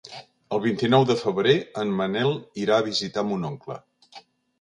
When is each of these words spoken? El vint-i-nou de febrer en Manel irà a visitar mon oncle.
El 0.55 0.59
vint-i-nou 0.61 1.03
de 1.09 1.17
febrer 1.19 1.53
en 1.81 1.91
Manel 1.99 2.31
irà 2.63 2.79
a 2.79 2.87
visitar 2.87 3.25
mon 3.29 3.45
oncle. 3.51 3.77